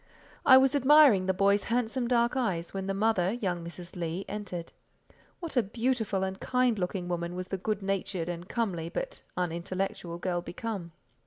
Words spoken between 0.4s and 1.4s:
I was admiring the